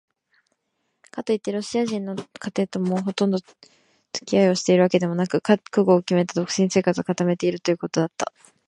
[1.11, 2.25] かといってロシア人の家
[2.57, 8.33] 庭ともほとんどつき合いをしているわけでもなく、覚悟をきめた独身生活を固めているということだった。